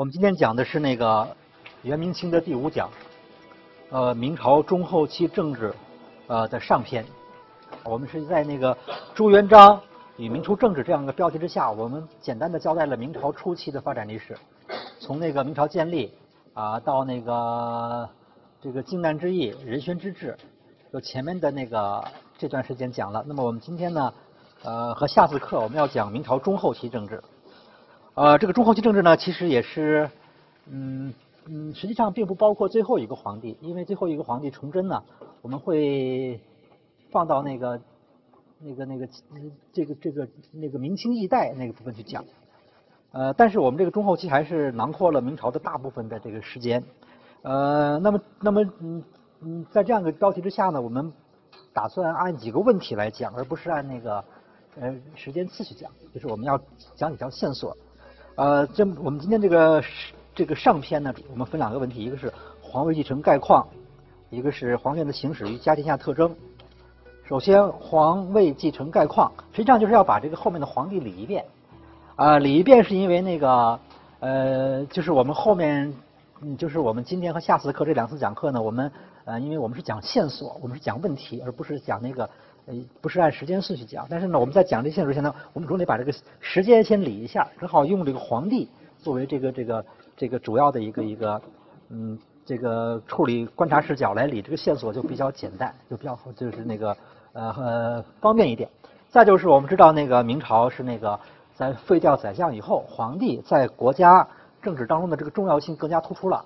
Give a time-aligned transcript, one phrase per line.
[0.00, 1.28] 我们今天讲的是那个
[1.82, 2.88] 元明清的第五讲，
[3.90, 5.74] 呃，明朝中后期政治，
[6.26, 7.04] 呃的上篇。
[7.84, 8.74] 我们是在那个
[9.14, 9.78] 朱元璋
[10.16, 14.34] 与明初政治这样一个标题之下，我们简单的交代了明朝初期的发展历史，
[15.00, 16.10] 从那个明朝建立
[16.54, 18.08] 啊到那个
[18.62, 20.34] 这个靖难之役、仁宣之治，
[20.90, 22.02] 就前面的那个
[22.38, 23.22] 这段时间讲了。
[23.28, 24.14] 那么我们今天呢，
[24.62, 27.22] 呃和下次课我们要讲明朝中后期政治。
[28.20, 30.10] 呃，这个中后期政治呢，其实也是，
[30.66, 31.14] 嗯
[31.46, 35.02] 嗯，实际上并不包括最后一个皇帝，因为最后一个皇帝崇祯呢，
[35.40, 36.38] 我们会
[37.10, 37.80] 放到那个
[38.58, 39.08] 那个那个
[39.72, 42.22] 这个这个那个明清易代那个部分去讲。
[43.12, 46.84] 呃，但是我们这个中后期还是囊括了明朝的大部分的这个时间。
[47.40, 49.02] 呃，那么那么嗯
[49.40, 51.10] 嗯，在这样的标题之下呢，我们
[51.72, 54.22] 打算按几个问题来讲，而不是按那个
[54.78, 56.60] 呃时间次序讲，就是我们要
[56.94, 57.74] 讲几条线索。
[58.40, 59.84] 呃，这我们今天这个
[60.34, 63.68] 这个上篇呢，我们分两个问题，一个是皇位继承概况，
[64.30, 66.34] 一个是皇权的行使与家天下特征。
[67.28, 71.44] 首先，皇位继承概况，实际上就是要把这个后面的皇帝理一遍。
[72.16, 73.78] 啊，理一遍是因为那个
[74.20, 75.92] 呃，就是我们后面，
[76.40, 78.90] 嗯，就是我们今天和下次课这两次讲课呢，我们
[79.26, 82.30] 呃，因为我们是讲线索，我们是讲问题，而不是讲那个
[82.66, 84.06] 呃，不是按时间顺序讲。
[84.08, 89.84] 但是呢，我们在讲这线索之前呢，我们总得把这个时间先理一下，正好用这个皇帝作为这个这个
[90.16, 91.40] 这个主要的一个一个
[91.88, 96.96] 嗯，这个处理观察视角来理这个线索就比较简单，就比较就是那个
[97.32, 98.68] 呃呃方便一点。
[99.08, 101.18] 再就是我们知道那个明朝是那个。
[101.52, 104.26] 在废掉宰相以后，皇帝在国家
[104.62, 106.42] 政治当中的这个重要性更加突出了，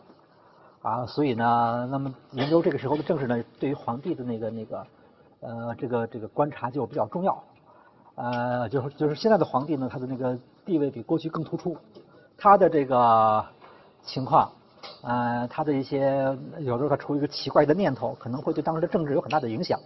[0.83, 4.85] 啊，所以呢，那么研究这个时候的政治呢，对于皇帝的那个那个
[5.45, 7.45] 呃这个这个观察就比较重要，
[8.17, 11.77] 呃，就是就是现在的皇帝呢，他的那个地位比过去更突出，
[12.37, 13.45] 他的这个
[14.03, 14.51] 情况，
[15.03, 19.79] 呃，他的一些有时候他出一个奇怪的念头，可能会对当时的政治有很大的影响，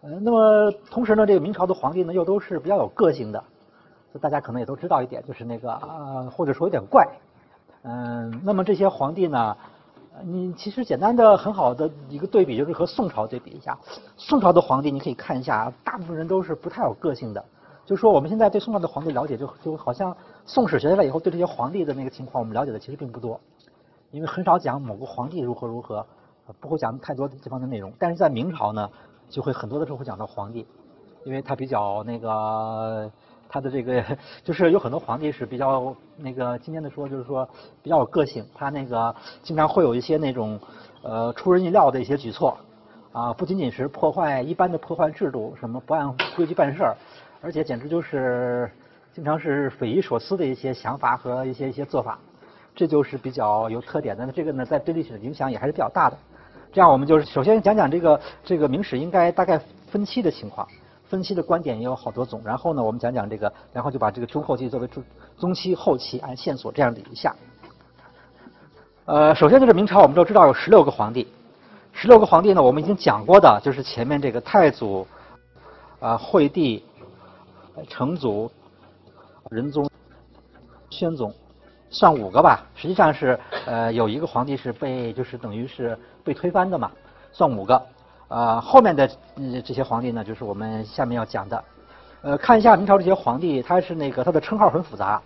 [0.00, 3.44] 呃，那么同时呢，这个明朝的皇帝呢，又都是比较有个性的。
[4.20, 7.08] 大家可能也都知道一点，就是那个呃，或者说有点怪，
[7.82, 9.56] 嗯，那么这些皇帝呢，
[10.24, 13.78] 你其实简单的很好的一个对比就是和宋朝对比一下，
[14.16, 17.42] 宋朝的皇帝你可以看一下，大部分人都是不太有个性的，
[17.86, 20.14] 就是说我们现在对宋朝的皇帝了解，就就好像
[20.44, 23.40] 宋史学下来以后，对这些皇帝的那个情况，我们了解的其实并不多，
[24.10, 26.06] 因为很少讲某个皇帝如何如何，
[26.60, 28.88] 不会讲太多这方的内容，但是在明朝呢，
[29.30, 30.66] 就会很多的时候会讲到皇帝，
[31.24, 33.10] 因为他比较那个。
[33.52, 34.02] 他的这个
[34.42, 37.46] 就是有很多皇帝是比较那个，今天的说就是说
[37.82, 40.58] 比较有个性，他那个经常会有一些那种
[41.02, 42.56] 呃出人意料的一些举措
[43.12, 46.96] 啊，不仅仅是破坏一般的破坏制度，什么不按规矩办事儿，
[47.42, 48.70] 而且简直就是
[49.12, 52.18] 经常是匪夷所思的一些想法和一些一些做法，
[52.74, 54.26] 这就是比较有特点的。
[54.32, 56.16] 这个呢，在对历史的影响也还是比较大的。
[56.72, 59.60] 这样我们就是首先讲讲这个这个明史应该大概
[59.90, 60.66] 分期的情况。
[61.12, 65.04] 分析的观点也有好多种，然后呢，我们讲讲这个，然后就把这个中后期作为中
[65.38, 67.36] 中期、后期按线索这样理一下。
[69.04, 71.28] 呃，首先就是明朝，我们都知道有十六个皇帝，
[71.92, 75.06] 十六个皇帝呢，我们已经讲过的，就是前面这个太祖、
[76.00, 76.82] 啊惠帝、
[77.90, 78.50] 成祖、
[79.50, 79.86] 仁宗、
[80.88, 81.30] 宣宗，
[81.90, 82.64] 算五个吧。
[82.74, 85.94] 实际上是呃有一个皇帝是被就是等于是
[86.24, 86.90] 被推翻的嘛，
[87.34, 87.86] 算五个。
[88.28, 89.08] 呃，后面的
[89.64, 91.64] 这些皇帝呢，就是我们下面要讲的。
[92.22, 95.20] 呃，看一下明朝这些皇帝，他是那个他的称号很复杂，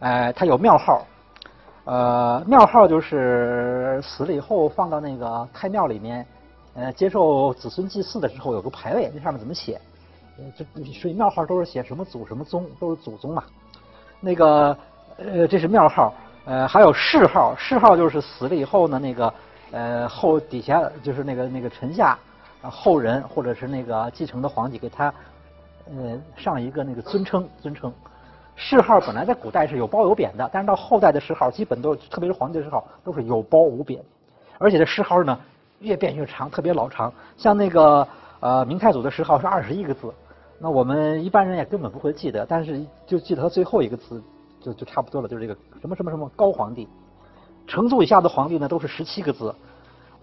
[0.00, 1.02] 呃，他有庙号，
[1.84, 6.26] 呃，庙号就是死了以后放到那个太庙里面，
[6.74, 9.80] 呃，接受子孙祭祀的时候有个牌位，那上面怎么写？
[10.56, 13.42] 这所以庙号都是写什么祖什么宗，都是祖宗嘛。
[14.20, 14.76] 那个
[15.16, 16.12] 呃，这是庙号，
[16.44, 19.34] 呃，还有谥号，谥号就是死了以后呢，那个
[19.70, 22.18] 呃后底下就是那个那个臣下。
[22.70, 25.12] 后人或者是那个继承的皇帝给他，
[25.86, 27.92] 呃，上一个那个尊称，尊称。
[28.54, 34.00] 谥号本来在古代是有褒有贬的，但是到后代的谥号基本都，特别是皇帝的谥号都是有褒无贬，
[34.58, 35.38] 而且这谥号呢
[35.80, 37.12] 越变越长，特别老长。
[37.36, 38.06] 像那个
[38.40, 40.12] 呃明太祖的谥号是二十一个字，
[40.58, 44.22] 那我们一般人也根本不会记得，但是就记得他最后一个字
[44.60, 46.86] 就就差不多了，就是这个什么什么什么高皇帝。
[47.66, 49.52] 成祖以下的皇帝呢都是十七个字。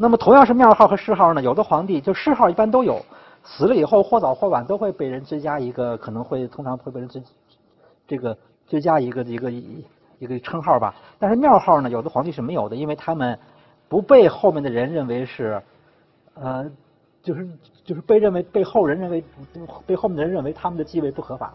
[0.01, 3.04] 那么同样是庙号和谥号呢，有的皇帝就谥号一般都有，
[3.44, 7.22] 死了以后或早或晚都会被人追加一个，可能会通常会被人追
[8.07, 10.96] 这个追加一个一个一个称号吧。
[11.19, 13.38] 但是庙号呢，有的皇帝是没有的，因为他们
[13.90, 15.62] 不被后面的人认为是
[16.34, 16.66] 呃，
[17.22, 17.46] 就是
[17.84, 19.22] 就是被认为被后人认为
[19.86, 21.54] 被后面的人认为他们的继位不合法。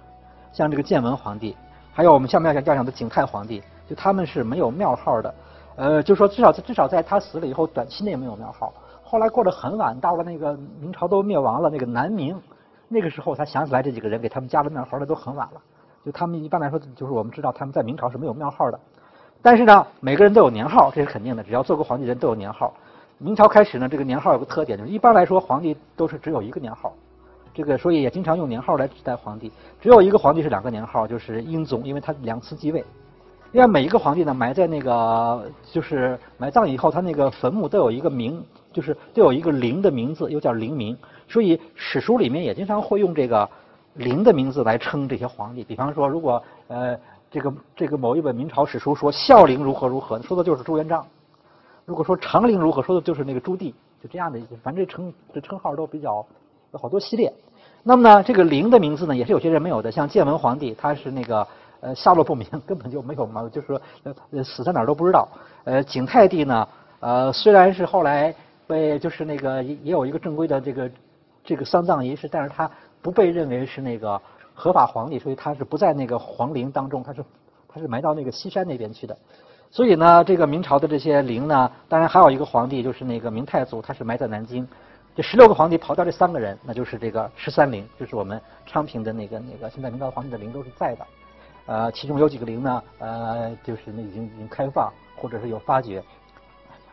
[0.53, 1.57] 像这个建文皇帝，
[1.95, 5.35] 还有我们下面要讲要讲的景泰皇帝，就他们是没有庙号的。
[5.77, 8.73] 呃，就说至少至少在他死了以后，短期内没有庙号。
[9.03, 12.41] 后来过得很晚，到了那个明朝都灭亡了，那个南明，
[12.89, 15.61] 那个时候才想起来这几个人，给他们加了庙号，那都很晚了。
[16.05, 18.79] 就他们一般来说，就是我们知道他们在明朝是没有庙号的。
[19.43, 21.43] 但是呢，每个人都有年号，这是肯定的。
[21.43, 22.73] 只要做过皇帝人都有年号。
[23.19, 26.93] 明朝开始呢，这个年号有个特点，就是一般来说皇帝都是只有一个年号，
[27.53, 29.53] 这个所以也经常用年号来指代皇帝。
[29.81, 32.85] 只有一个皇帝是两个年号，就是英宗，因为他两次继位。
[33.55, 40.99] 因为每一个皇帝呢，埋在那个就是埋葬以后，他那个坟墓都有一个名，就是都有一个陵的名字，又叫陵名。
[41.29, 43.49] 所以史书里面也经常会用这个
[43.93, 45.63] 陵的名字来称这些皇帝。
[45.63, 46.99] 比方说，如果呃
[47.31, 51.05] 这个这个某一本明朝史书说孝陵如何如何，说的就是朱元璋；
[51.85, 53.73] 如果说长陵如何，说的就是那个朱棣。
[54.03, 56.27] 就这样的，反正这称这称号都比较
[56.73, 57.33] 有好多系列。
[57.85, 61.47] 那么呢，这个陵的名字呢，也是有些人没有的，像建文皇帝，他是那个。
[61.85, 63.81] 呃，下落不明， 根本就没有嘛，就是说，
[64.33, 65.29] 呃，死在哪儿都不知道。
[65.65, 66.67] 呃，景泰帝呢，
[67.01, 68.35] 呃，虽然是后来
[68.67, 70.91] 被就是那个也有一个正规的这个
[71.45, 72.71] 这个丧葬仪式，但是他
[73.03, 74.19] 不被认为是那个
[74.55, 77.23] 合法皇帝，所以他是不在那个皇陵当中，他是
[77.69, 79.15] 他是埋到那个西山那边去的。
[79.71, 84.67] 所以呢，这个明朝的这些陵呢，当然还有一个皇帝就是那个明太祖，他是埋在南京。
[85.15, 91.07] 这十六个皇帝刨掉这三个人，那就是这个十三陵，就是我们昌平的那个那个现在明朝皇帝的陵都是在的。
[91.67, 92.83] 呃，其中有几个陵呢？
[92.99, 96.03] 呃，就是那已经已经开放，或者是有发掘。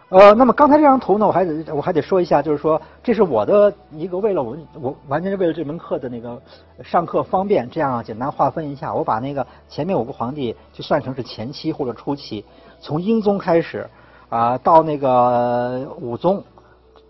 [0.09, 6.41] 呃，那么刚才这张图呢，我还得我还得说一下，就是说这是我的一个为了我我完全是为了这门课的那个
[6.83, 8.93] 上课方便，这样简单划分一下。
[8.93, 12.43] 我把那个前面五个皇帝就算成是前期或者初期，
[12.81, 13.89] 从英宗开始
[14.27, 16.43] 啊到那个武宗，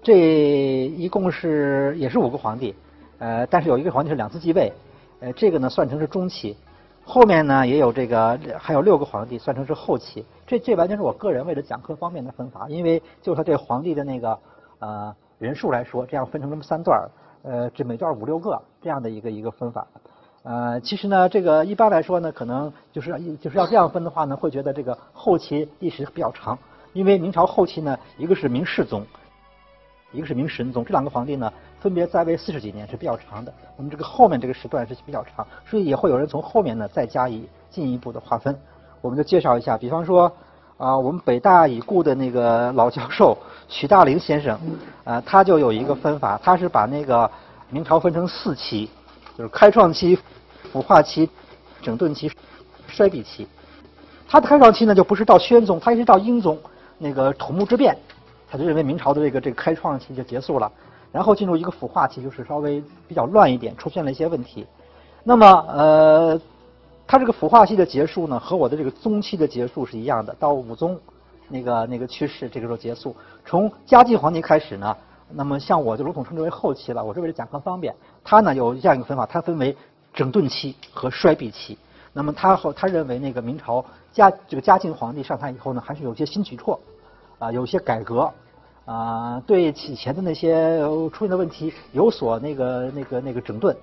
[0.03, 2.75] 这一共是也是五个皇帝，
[3.17, 4.71] 呃，但是有一个皇帝是两次继位，
[5.21, 6.55] 呃，这个呢算成是中期。
[7.03, 10.25] 后面呢也有这个，还有六个皇帝，算成是后期。
[10.47, 14.39] 这这完全是我个人为了讲课方便的分法，因为就是他这皇帝的那个
[14.79, 17.09] 呃人数来说，这样分成这么三段
[17.43, 19.87] 呃，这每段五六个这样的一个一个分法。
[20.43, 26.57] 呃，其实呢，这个一般来说呢，可能就是就是要这样分的话呢，会觉得这个后期历史比较长，
[26.93, 29.05] 因为明朝后期呢，一个是明世宗。
[30.13, 31.49] 一个是明神宗，这两个皇帝呢，
[31.81, 33.51] 分别在位四十几年，是比较长的。
[33.75, 38.55] 我们这个后面这个时段是比较长，所以也会有人从后面呢再加以进一步的划分。
[39.01, 40.31] 我们就介绍一下，比方说
[40.77, 43.35] 啊，我们北大已故的那个老教授
[43.67, 44.59] 许大龄先生，
[45.03, 47.29] 啊，他就有一个分法，他是把那个
[47.71, 48.87] 明朝分成四期，
[49.35, 50.15] 就是开创期、
[50.71, 51.27] 腐化期、
[51.81, 52.31] 整顿期、
[52.87, 53.47] 衰弊期。
[54.29, 56.59] 他的开创期呢，就不是到宣宗，他一直到英宗
[56.99, 57.97] 那个土木之变。
[58.49, 60.69] 他就认为明朝的这个这个开创期就结束了，
[61.11, 64.65] 然后进入一个腐化期，就是稍微比较乱一点，出现了一些问题。
[65.23, 66.41] 那么，呃，
[67.05, 70.97] 他这个腐化期的结束呢，和我的这个宗期的结束是一样的，到武宗
[71.49, 73.15] 那个那个去世，这个时候结束。
[73.45, 74.95] 从嘉靖皇帝开始呢，
[75.33, 77.03] 那么像我就笼统称之为后期了。
[77.03, 77.93] 我是为了讲课方便。
[78.23, 79.75] 他呢有这样一个分法，他分为
[80.13, 81.77] 整顿期和衰敝期。
[82.13, 83.83] 那么他后他认为那个明朝
[84.13, 86.79] 嘉这个嘉靖皇帝上台以后呢，还是有些新举措。
[87.37, 88.31] 啊，有些改革，
[88.91, 90.77] 啊，对以前的那些
[91.13, 93.73] 出现的问题有所那个那个那个整顿，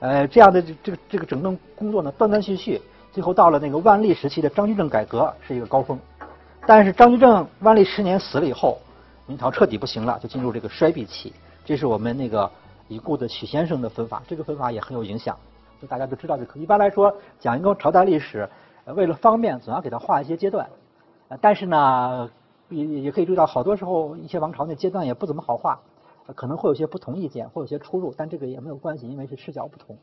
[0.00, 2.78] 呃，这样的这个这个整顿工作呢断断续续，
[3.10, 5.98] 最后到了那个万历时期的张居正改革是一个高峰，
[6.66, 8.78] 但是张居正万历十年死了以后，
[9.26, 11.32] 明朝彻底不行了，就进入这个衰敝期。
[11.64, 12.50] 这是我们那个
[12.88, 15.34] 已故的许先生的分法，这个分法也很有影响，
[15.80, 16.60] 就大家都知道就可。
[16.60, 17.10] 一般来说，
[17.40, 18.46] 讲一个朝代历史，
[18.84, 20.68] 为了方便，总要给它划一些阶段，
[21.40, 22.28] 但是呢。
[22.68, 25.78] 也也可以注意到，好多时候一些王朝那阶段也不怎么好画，
[26.34, 29.96] 可能会有些不同意见，会有些出入，但这个也没有关系，因为是视角不同。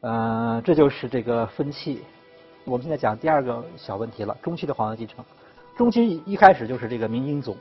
[0.00, 2.02] 呃，这就是这个分期。
[2.64, 5.24] 我们现在讲第二个小问题了，中期的皇位继承。
[5.76, 7.56] 中期一开始就是这个明英宗，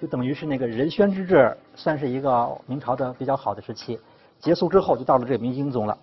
[0.00, 3.98] 就等于是那个仁宣之治，算是一个明朝的比较好的时期。
[4.38, 5.96] 结束之后就到了这个明英宗了。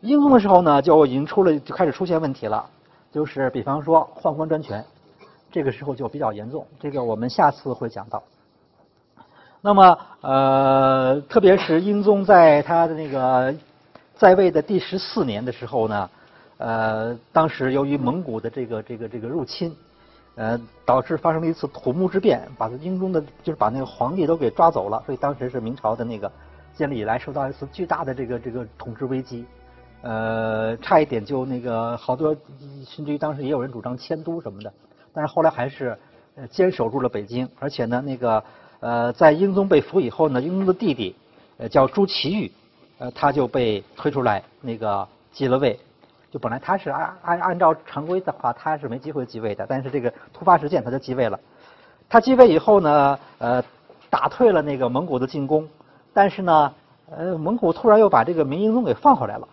[0.00, 2.68] 英宗的时候呢，就已经出了，就开始出现问题了，
[3.10, 4.84] 就是比方说宦官专权。
[5.50, 8.22] 这个时候就比较严重，这个我们下次会讲到。
[9.62, 13.54] 那么，呃，特别是英宗在他的那个
[14.14, 16.10] 在位的第十四年的时候呢，
[16.58, 19.74] 呃，当时由于蒙古的这个这个这个入侵，
[20.36, 26.30] 呃，导致发生了一次土木之变，把英宗的就是把那个皇帝都给抓走了，所以当时是明朝的那个
[26.74, 29.44] 建立以来受到一次巨大的这个这个统治危机，
[30.02, 32.36] 呃，差一点就那个好多，
[32.84, 34.72] 甚至于当时也有人主张迁都什么的。
[35.16, 35.96] 但是后来还是
[36.34, 38.44] 呃坚守住了北京，而且呢，那个
[38.80, 41.16] 呃，在英宗被俘以后呢，英宗的弟弟
[41.56, 42.52] 呃叫朱祁钰，
[42.98, 45.80] 呃，他就被推出来，那个继了位。
[46.30, 51.40] 就本来他是按按按照常规的话，他是没机会继位的，但是这个突发事件他就继位了。
[52.10, 53.64] 他继位以后呢，呃，
[54.10, 55.66] 打退了那个蒙古的进攻，
[56.12, 56.74] 但是呢，
[57.10, 59.48] 呃，蒙古突然又把这个明英宗给放回来了，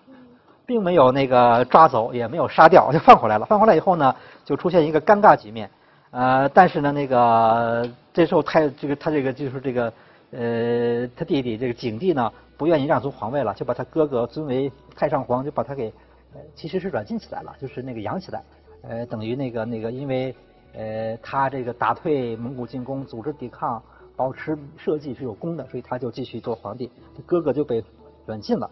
[0.65, 3.45] 并没有那个抓走，也没有杀掉， 就放回来了。
[3.45, 4.15] 放回来以后呢，
[4.45, 5.69] 就出现一个尴尬局面。
[6.11, 9.93] 呃，但是呢，那个这时候太这个他这个就是这个
[10.31, 15.91] 呃，他弟弟这个景帝呢，不愿意让出皇位了，就把他哥哥尊为太上皇，就把他给
[16.33, 18.43] 呃，其实是软禁起来了，就是那个养起来，
[18.83, 20.35] 呃，等于那个那个因为。
[20.75, 23.79] 呃，他这个打退蒙古进攻，组织抵抗，
[24.15, 26.89] 保持社稷是有功的，所以他就继续做皇帝。
[27.27, 27.83] 哥哥就被
[28.25, 28.67] 软禁了。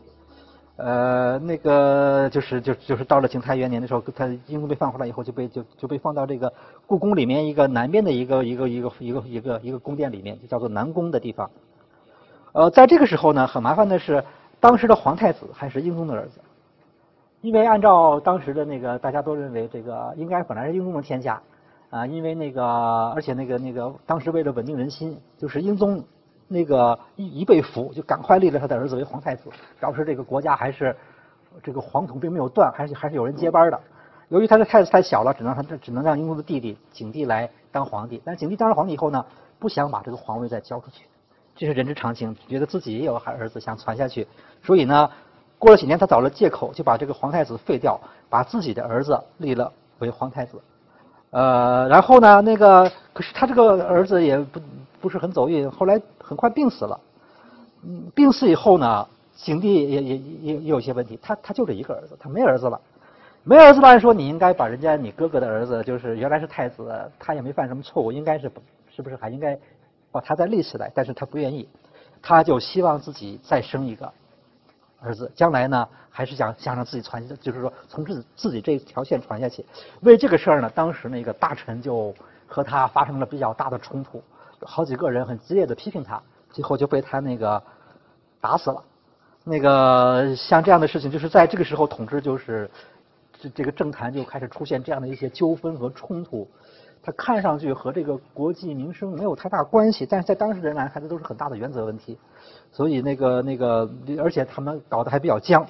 [0.83, 6.51] 呃，那个就是就就是到了景泰元年的时候，他英宗被放回来以后，就被就就被放到这个
[6.87, 11.49] 故宫里面一个南边的一个一个一个一个一个一个宫殿里面，就叫做南宫的地方。
[12.53, 14.23] 呃，在这个时候呢，很麻烦的是，
[14.59, 16.39] 当时的皇太子还是英宗的儿子，
[17.41, 21.41] 因为按照当时的那个大家都认为，这个应该本来是英宗的天下。
[21.91, 22.63] 啊，因为那个，
[23.13, 26.01] 而且那个那个，当时为了稳定人心，就是英宗
[26.51, 29.43] 那个一一被俘，就赶快立了他的儿子为皇太子，
[29.79, 30.93] 表示这个国家还是
[31.63, 33.79] 这个皇统并没有断，还是还是有人接班的。
[34.27, 38.21] 由于他的太子太小了，只能他只能让英宗的弟弟景帝来当皇帝。
[38.25, 39.25] 但景帝当上皇帝以后呢，
[39.59, 41.05] 不想把这个皇位再交出去，
[41.55, 44.27] 这是人之常情，觉得自己也有孩儿子想传下去，
[44.61, 45.09] 所以呢，
[45.57, 47.97] 过了几年，他找了借口就把这个皇太子废掉，
[48.29, 50.59] 把自己的儿子立了为皇太子。
[51.31, 54.59] 呃，然后呢，那个可是他这个儿子也不
[54.99, 56.99] 不是很走运，后来很快病死了。
[57.83, 60.17] 嗯，病死以后呢，景帝也也也
[60.55, 62.79] 也有些问题，他他就这一个儿子，他没儿子了，
[63.43, 68.51] 没儿子了，按说你应该把人家你哥哥的儿子，就是原来是太子，他也没犯什么错误，应该是
[68.93, 69.57] 是不是还应该
[70.11, 70.91] 把他再立起来？
[70.93, 71.67] 但是他不愿意，
[72.21, 74.11] 他就希望自己再生一个。
[75.01, 79.65] 儿子将来呢，还是想想让自己传，就是说从自自己这条线传下去。
[80.01, 82.13] 为这个事儿呢，当时那个大臣就
[82.47, 84.23] 和他发生了比较大的冲突，
[84.61, 87.61] 好几个人很激烈的批评他，最后就被他那个
[88.39, 88.83] 打死了。
[89.43, 92.69] 那个像这样的事情，就是在这个时候，统治就是
[93.39, 96.47] 这这个政坛就开始出现这样的一些纠纷和冲突。
[97.03, 102.17] 他看上去和这个国计民生没有太大关系，但是在当时人来看，这都是很大的原则问题。
[102.71, 103.89] 所以那个那个，
[104.19, 105.65] 而且他们搞得还比较僵。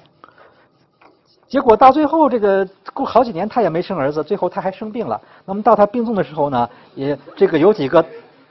[1.48, 5.20] 结果到最后，这个过好几年他也没生儿子，最后他还生病了。
[5.44, 8.04] 那么到他病重的时候呢，也这个有几个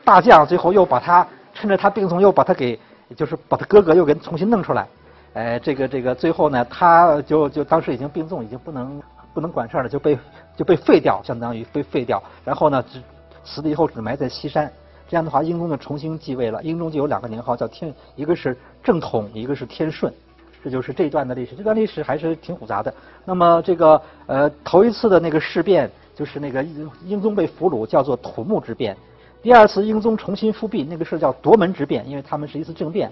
[0.03, 2.79] 大将，最后又把他趁着他病重，又把他给
[3.15, 4.87] 就是把他哥哥又给重新弄出来。
[5.33, 9.01] 哎，这个这个最后呢，他就就当时已经病重，已经不能
[9.33, 10.17] 不能管事儿了，就被。
[10.57, 12.21] 就被废掉，相当于被废掉。
[12.43, 13.01] 然后呢，只
[13.43, 14.71] 死了以后只埋在西山。
[15.07, 16.61] 这样的话，英宗就重新继位了。
[16.61, 20.13] 英宗就有两个年号，叫天，一个是正统，一个是天顺。
[20.61, 21.55] 这就是这一段的历史。
[21.55, 22.93] 这段历史还是挺复杂的。
[23.25, 26.61] 那么这个呃，头一次的那个事变，就是那个
[27.05, 28.95] 英宗被俘虏，叫做土木之变。
[29.41, 33.11] 第二次英宗重新复辟，那个事叫夺门之变，因为他们是一次政变，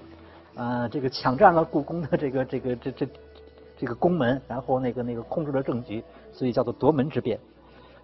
[0.56, 3.08] 呃，这个抢占了故宫的这个这个这这
[3.80, 6.04] 这个宫门，然后那个那个控制了政局。
[6.32, 7.38] 所以叫做夺门之变，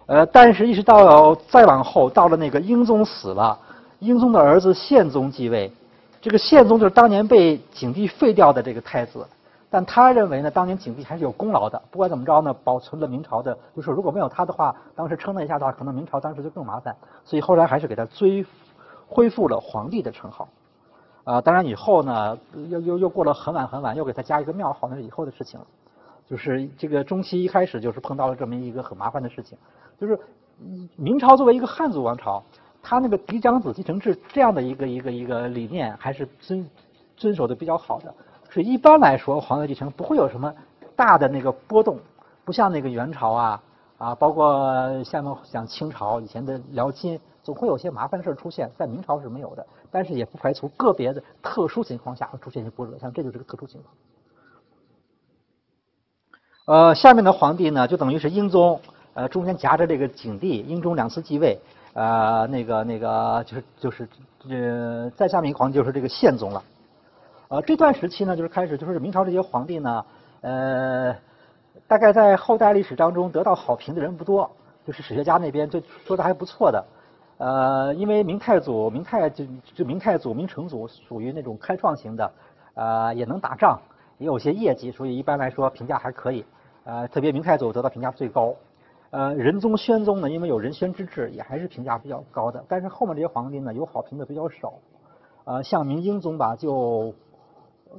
[0.06, 3.58] 呃，但是一直到再往后，到了那个英宗死了，
[4.00, 5.72] 英宗的儿子宪宗继位，
[6.20, 9.24] 这个宪宗就是当年被景帝废掉的这个太子，
[9.70, 18.44] 但他认为呢，当年景帝还是有功劳的，不管怎么着呢，保存了明朝的，就是如果没有他的话，当时称了一下的话，可能明朝当时就更麻烦，所以后来还是给他追
[19.06, 20.46] 恢复了皇帝的称号，
[21.26, 22.38] 啊，当然以后呢，
[22.70, 25.66] 又又又过了很晚很晚，又给他加一个庙号，那是以后的事情了。
[26.24, 29.58] 就是这个中期一开始就是碰到了这么一个很麻烦的事情，
[29.98, 30.16] 就是
[30.94, 32.40] 明朝作为一个汉族王朝，
[32.80, 36.70] 他那个嫡长子继承制这样的一个一个一个理念还是遵
[37.16, 38.14] 遵守的比较好的，
[38.48, 40.54] 是一般来说皇位继承不会有什么
[40.94, 41.98] 大的那个波动，
[42.44, 43.62] 不像那个元朝啊
[43.98, 53.94] 啊，包括像像清朝以前的辽金，总会有些麻烦事儿出现，在明朝是没有的，但是也不排除个别的特殊情况下会出现一些波折，像这就是个特殊情况。
[56.66, 58.80] 呃，下面的皇帝呢，就等于是英宗，
[59.14, 61.58] 呃，中间夹着这个景帝，英宗两次继位，
[61.92, 64.08] 呃，那个那个就是就是
[64.48, 66.62] 呃，再下面一个皇帝就是这个宪宗了。
[67.48, 70.04] 呃，这段时期呢，就是开始就是明朝这些皇帝呢，
[70.40, 71.16] 呃，
[71.86, 74.50] 大概在后代历史当中得到好评的人不多，
[74.84, 76.84] 就是史学家那边就说的还不错的。
[77.38, 82.32] 呃，因为明太祖、明太就就明太祖、明成祖属于那种开创型的，
[82.74, 83.78] 呃，也能打仗，
[84.18, 86.44] 也有些业绩，所以一般来说评价还可以。
[86.84, 88.54] 呃，特别明太祖得到评价最高，
[89.10, 92.64] 呃，仁宗、宣宗呢，因为有仁宣之治，也还是评价比较高的。
[92.68, 94.74] 但是后面这些皇帝呢，有好评的比较少，
[95.44, 97.12] 呃，像明英宗吧，就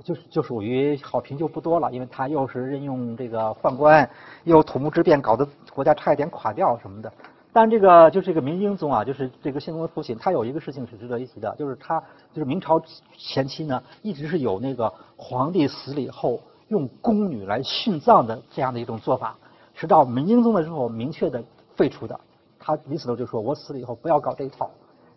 [0.03, 4.09] 就就属于好评就不多了，因为他又是任用这个宦官，
[4.45, 7.11] 又土木之变，搞得国家差一点垮掉什么的。
[7.57, 11.99] 但这个就是这个明英宗啊，就是这个宪宗的父亲，他有一个事情是值得一提的，就是他
[12.31, 12.79] 就是明朝
[13.17, 19.35] 前期呢，一直是有那个皇帝死了以后用宫女来殉葬的这样的一种做法，
[19.73, 21.43] 直到明英宗的时候明确的
[21.75, 22.19] 废除的。
[22.59, 24.69] 他临死的时候就说：“我死了以后不要搞这一套，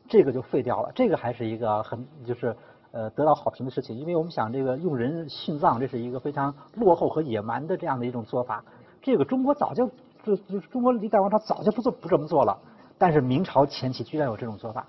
[0.08, 2.56] 这个就废掉了。”这个还是一个很就是
[2.92, 8.64] 呃得到好评的事情，因为我们想这个用人殉葬，这是一个非常落后和野蛮的这样的一种做法。
[9.02, 9.90] 这个中国早就。
[10.24, 12.56] 就就中国历代王朝早就不做不这么做了，
[12.98, 14.86] 但是明朝前期居然有这种做法，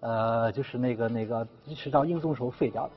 [0.00, 2.90] 呃，就是那个那个是到英宗时候废掉的。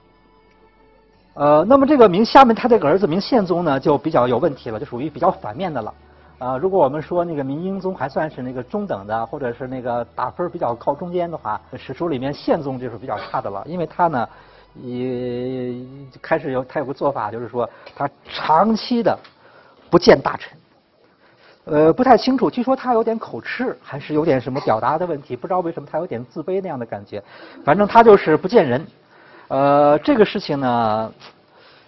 [1.36, 5.94] 呃，那么这个明下面他这个儿子明宪宗呢，就比较有问题了，就属于比较反面的了。
[6.38, 14.28] 啊，如果我们说那个明英宗还算是那个中等的，或者是那个打分比较靠中间的话，史书里面宪宗就是比较差的了，因为他呢
[14.82, 15.76] 也
[16.22, 19.18] 开始有他有个做法，就是说他长期的
[19.90, 20.58] 不见大臣。
[21.70, 22.50] 呃，不太清楚。
[22.50, 27.24] 据说他有点口吃，还是有点什么表达的问题，不知道为什么他有点自卑那样的感觉。
[27.64, 28.84] 反正他就是不见人。
[29.50, 31.12] 呃，这个事情呢，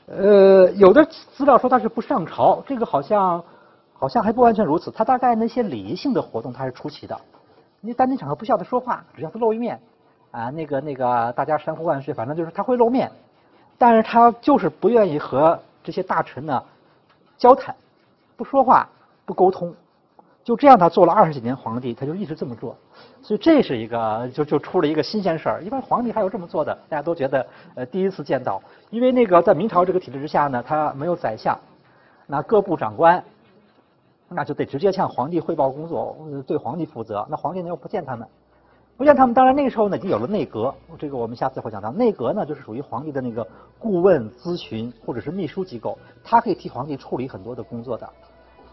[0.05, 3.43] 呃，有的资料说他是不上朝，这个好像
[3.97, 4.91] 好像还不完全如此。
[4.91, 7.19] 他大概那些礼仪性的活动他是出席的，
[7.79, 9.79] 你单亲场合不需要他说话，只要他露一面，
[10.29, 13.11] 啊，那个那个大家山呼万岁，反正就是他会露面，
[13.79, 16.63] 但是他就是不愿意和这些大臣呢
[17.35, 17.73] 交谈，
[18.37, 18.87] 不说话。
[19.31, 19.73] 不沟通，
[20.43, 22.75] 就这样，他做了二十几年皇帝，他就一直这么做，
[23.21, 25.63] 所以这是一个就就出了一个新鲜事儿。
[25.63, 28.61] 一般皇帝还有这么做的，大家都觉得呃第一次见到。
[28.89, 31.57] 因为那个在明朝这个体制之下呢，他没有宰相，
[32.27, 33.23] 那各部长官
[34.27, 37.25] 那就得直接向皇帝汇报工作，对皇帝负责。
[37.29, 38.27] 那皇帝呢又不见他们，
[38.97, 41.89] 不见他们，当然那个时候呢已经有了内阁，这个我们下次会讲到。
[41.89, 43.47] 内阁呢就是属于皇帝的那个
[43.79, 48.09] 顾问咨询或者是秘书机构，他可以替皇帝处理很多的工作的。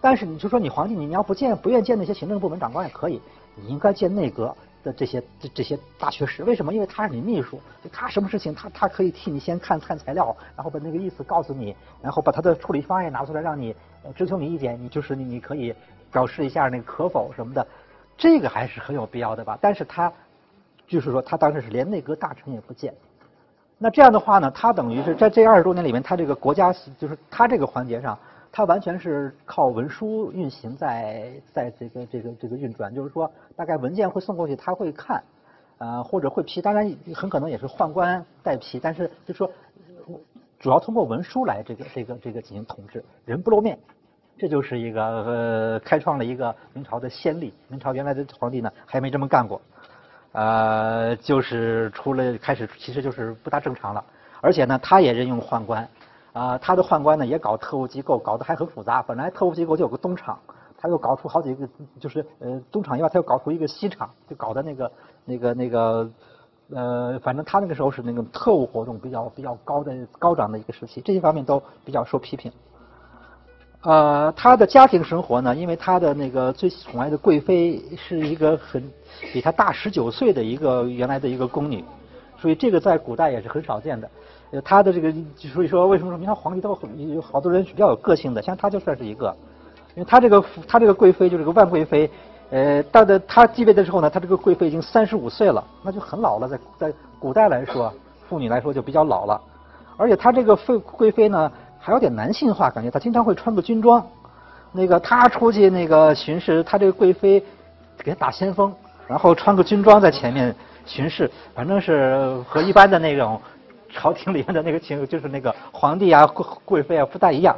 [0.01, 3.21] 但是你就说你皇帝，你你要不见不愿见那些行政部门长官也可以，
[3.57, 6.45] 你应该见内阁的这些这这些大学士。
[6.45, 6.73] 为什么？
[6.73, 7.61] 因为他是你秘书，
[7.93, 13.75] 他什么事情他他可以替你先看看材料，然后把那个意思告诉你，然后把他的处理方案拿出来让你
[14.15, 15.75] 征求你意见，你就是你你可以
[16.13, 17.67] 表示一下那个可否什么的，
[18.17, 19.59] 这个还是很有必要的吧。
[19.61, 20.13] 但是他
[20.87, 22.95] 就是说他当时是连内阁大臣也不见，
[23.79, 28.17] 那这样的话呢，他等于是在这二十多年里面，他这个国家就是他这个环节上。
[28.51, 35.23] 它完全是靠文书运行，在在这个这个这个运转，就是说，大概文件会送过去，他会看，
[35.79, 39.49] 呃，或者会批，当然很可能也是宦官代批，但是就说
[40.59, 43.79] 主要通过文书来这个这个这个进行统治，人不露面，
[44.37, 47.55] 这就是一个呃开创了一个明朝的先例。
[47.69, 49.61] 明朝原来的皇帝呢还没这么干过，
[50.33, 54.05] 呃，就是出了开始，其实就是不大正常了，
[54.41, 55.89] 而且呢，他也任用宦官。
[56.39, 59.03] 啊，他的宦官呢也搞特务机构，搞得还很复杂。
[59.03, 60.39] 本来特务机构就有个东厂，
[60.79, 64.93] 他又搞出好几个，就是呃东厂以外，他又搞出一个西厂，就搞的那个
[65.25, 66.09] 那个那个
[66.71, 72.53] 呃，反正他那个时候是那个特务活动比较比较高的高涨的一个时期，这些方面都比较受批评。
[73.83, 78.81] 呃，他的家庭生活呢，因为他的那个最宠爱的贵妃是一个很
[79.33, 81.85] 比他大十九岁的一个原来的一个宫女，
[82.41, 84.09] 所以这个在古代也是很少见的。
[84.65, 85.13] 他的这个，
[85.53, 89.37] 所以说为什么说明朝皇帝都很有好多人是比较有个性的，像他就算是一个，
[89.95, 92.11] 因为他这个他这个贵妃就是个万贵妃，
[92.49, 97.93] 呃，到的他继位的时候呢，他这个贵妃已经三十五岁了，那就很老了，在在古代来说，
[98.27, 99.39] 妇女来说就比较老了，
[99.99, 104.03] 而且他这个妃贵妃呢还有点男性化，感觉他经常会穿个军装，
[104.73, 107.45] 那个他出去那个巡视，他这个贵妃
[107.99, 108.75] 给他打先锋，
[109.07, 110.57] 然后穿个军装在前面
[110.87, 113.39] 巡视，反正是和一般的那种。
[113.91, 117.57] 朝廷里面的那个情，就是那个皇帝啊、贵贵妃啊不大一样，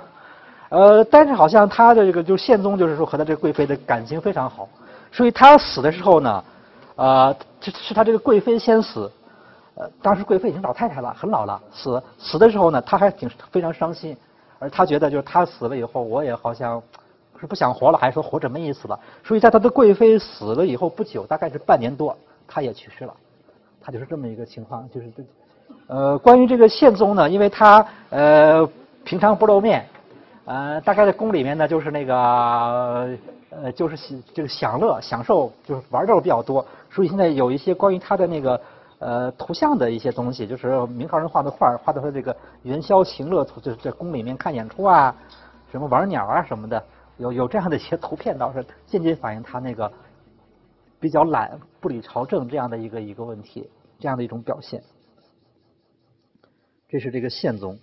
[0.69, 4.69] 呃，但是好像他的这个就是宪宗，就是说和他这个贵妃的感情非常好，
[5.11, 6.45] 所以他死的时候呢，
[6.95, 9.11] 呃，是是他这个贵妃先死，
[9.75, 14.17] 呃，当时贵妃已经老太太了，很老了，死死的时候呢，他还挺非常伤心，
[14.59, 16.81] 而他觉得就是他死了以后，我也好像
[17.41, 22.17] 是不想活了，还是说活着没意思了，所以在他的贵妃死了以后不久，大概是半年多，
[22.47, 23.15] 他也去世了，
[23.81, 25.25] 他就是这么一个情况，就是这。
[25.91, 28.65] 呃，关于这个宪宗呢，因为他呃
[29.03, 29.85] 平常不露面，
[30.45, 32.15] 呃，大概在宫里面呢就是那个
[33.51, 33.97] 呃就是
[34.33, 38.61] 这个享乐享受就是玩的比较多，所以现在有一些关于他的那个
[39.01, 45.13] 呃图像的一些东西，就是明朝人画的画，画的他这个元宵行乐图，就是在宫里面看演出啊，
[45.73, 46.81] 什么玩鸟啊什么的，
[47.17, 49.91] 有有这样的一些图片，倒是间接反映他那个
[51.01, 54.81] 比较懒不理朝政这样的一个一个问题，这样的一种表现。
[56.91, 57.79] 这是这个宪宗。